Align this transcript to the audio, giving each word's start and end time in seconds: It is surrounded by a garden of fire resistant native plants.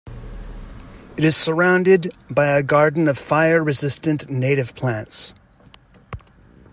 It 1.15 1.23
is 1.23 1.37
surrounded 1.37 2.11
by 2.27 2.47
a 2.47 2.63
garden 2.63 3.07
of 3.07 3.19
fire 3.19 3.63
resistant 3.63 4.27
native 4.31 4.73
plants. 4.73 5.35